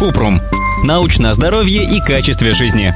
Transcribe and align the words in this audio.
Купрум. 0.00 0.40
Научное 0.82 1.34
здоровье 1.34 1.84
и 1.84 2.00
качестве 2.00 2.54
жизни. 2.54 2.94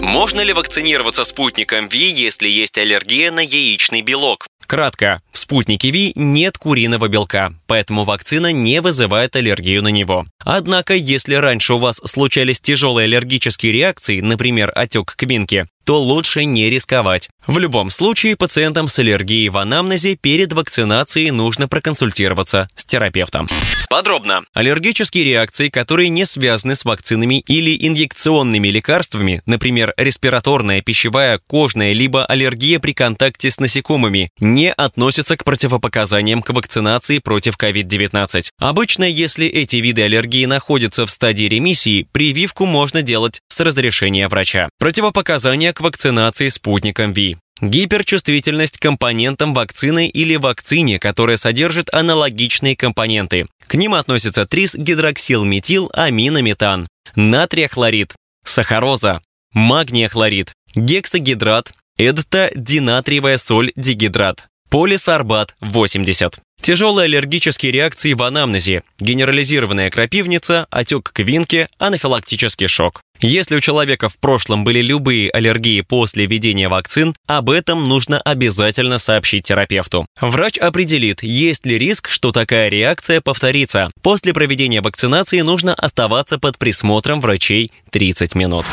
Можно 0.00 0.40
ли 0.40 0.52
вакцинироваться 0.52 1.22
спутником 1.22 1.86
ВИ, 1.86 2.10
если 2.10 2.48
есть 2.48 2.76
аллергия 2.78 3.30
на 3.30 3.38
яичный 3.38 4.02
белок? 4.02 4.48
Кратко, 4.66 5.22
в 5.30 5.38
спутнике 5.38 5.92
ВИ 5.92 6.10
нет 6.16 6.58
куриного 6.58 7.06
белка, 7.06 7.54
поэтому 7.68 8.02
вакцина 8.02 8.50
не 8.50 8.80
вызывает 8.80 9.36
аллергию 9.36 9.80
на 9.84 9.88
него. 9.88 10.26
Однако, 10.40 10.94
если 10.94 11.34
раньше 11.34 11.74
у 11.74 11.78
вас 11.78 12.02
случались 12.04 12.60
тяжелые 12.60 13.04
аллергические 13.04 13.70
реакции, 13.70 14.20
например, 14.20 14.72
отек 14.74 15.14
квинки, 15.14 15.66
то 15.88 16.02
лучше 16.02 16.44
не 16.44 16.68
рисковать. 16.68 17.30
В 17.46 17.56
любом 17.56 17.88
случае, 17.88 18.36
пациентам 18.36 18.88
с 18.88 18.98
аллергией 18.98 19.48
в 19.48 19.56
анамнезе 19.56 20.16
перед 20.16 20.52
вакцинацией 20.52 21.30
нужно 21.30 21.66
проконсультироваться 21.66 22.68
с 22.74 22.84
терапевтом. 22.84 23.48
Подробно. 23.88 24.42
Аллергические 24.52 25.24
реакции, 25.24 25.70
которые 25.70 26.10
не 26.10 26.26
связаны 26.26 26.74
с 26.74 26.84
вакцинами 26.84 27.40
или 27.46 27.74
инъекционными 27.86 28.68
лекарствами, 28.68 29.40
например, 29.46 29.94
респираторная, 29.96 30.82
пищевая, 30.82 31.40
кожная, 31.46 31.94
либо 31.94 32.26
аллергия 32.26 32.80
при 32.80 32.92
контакте 32.92 33.50
с 33.50 33.58
насекомыми, 33.58 34.30
не 34.40 34.70
относятся 34.70 35.38
к 35.38 35.44
противопоказаниям 35.44 36.42
к 36.42 36.50
вакцинации 36.50 37.18
против 37.18 37.56
COVID-19. 37.56 38.50
Обычно, 38.58 39.04
если 39.04 39.46
эти 39.46 39.76
виды 39.76 40.02
аллергии 40.02 40.44
находятся 40.44 41.06
в 41.06 41.10
стадии 41.10 41.44
ремиссии, 41.44 42.06
прививку 42.12 42.66
можно 42.66 43.00
делать 43.00 43.40
с 43.48 43.58
разрешения 43.60 44.28
врача. 44.28 44.68
Противопоказания 44.78 45.72
к 45.78 45.80
вакцинации 45.80 46.48
спутником 46.48 47.12
ВИ. 47.12 47.36
Гиперчувствительность 47.60 48.78
к 48.78 48.82
компонентам 48.82 49.54
вакцины 49.54 50.08
или 50.08 50.34
вакцине, 50.34 50.98
которая 50.98 51.36
содержит 51.36 51.94
аналогичные 51.94 52.74
компоненты. 52.74 53.46
К 53.68 53.74
ним 53.74 53.94
относятся 53.94 54.44
трис-гидроксилметил, 54.44 55.88
аминометан, 55.94 56.88
натрия-хлорид, 57.14 58.14
сахароза, 58.44 59.22
магния-хлорид, 59.54 60.52
гексагидрат, 60.74 61.72
эдта-динатриевая 61.96 63.38
соль 63.38 63.70
дигидрат, 63.76 64.48
полисорбат 64.70 65.54
80. 65.60 66.40
Тяжелые 66.60 67.04
аллергические 67.04 67.70
реакции 67.70 68.14
в 68.14 68.22
анамнезе, 68.24 68.82
генерализированная 68.98 69.90
крапивница, 69.90 70.66
отек 70.70 71.12
квинки, 71.12 71.68
анафилактический 71.78 72.66
шок. 72.66 73.00
Если 73.20 73.56
у 73.56 73.60
человека 73.60 74.08
в 74.08 74.16
прошлом 74.16 74.62
были 74.62 74.80
любые 74.80 75.28
аллергии 75.30 75.80
после 75.80 76.26
введения 76.26 76.68
вакцин, 76.68 77.16
об 77.26 77.50
этом 77.50 77.88
нужно 77.88 78.20
обязательно 78.20 79.00
сообщить 79.00 79.42
терапевту. 79.42 80.06
Врач 80.20 80.56
определит, 80.58 81.24
есть 81.24 81.66
ли 81.66 81.78
риск, 81.78 82.08
что 82.10 82.30
такая 82.30 82.68
реакция 82.68 83.20
повторится. 83.20 83.90
После 84.02 84.32
проведения 84.32 84.80
вакцинации 84.80 85.40
нужно 85.40 85.74
оставаться 85.74 86.38
под 86.38 86.58
присмотром 86.58 87.20
врачей 87.20 87.72
30 87.90 88.36
минут. 88.36 88.66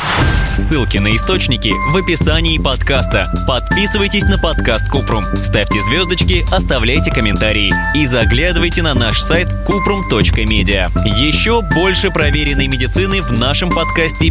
Ссылки 0.54 0.98
на 0.98 1.14
источники 1.16 1.72
в 1.90 1.96
описании 1.96 2.58
подкаста. 2.58 3.28
Подписывайтесь 3.48 4.24
на 4.24 4.38
подкаст 4.38 4.88
Купрум, 4.88 5.24
ставьте 5.34 5.80
звездочки, 5.82 6.44
оставляйте 6.52 7.10
комментарии 7.10 7.74
и 7.94 8.06
заглядывайте 8.06 8.82
на 8.82 8.94
наш 8.94 9.20
сайт 9.20 9.48
kuprum.media. 9.68 10.90
Еще 11.18 11.62
больше 11.74 12.10
проверенной 12.10 12.68
медицины 12.68 13.20
в 13.22 13.32
нашем 13.32 13.70
подкасте 13.70 14.30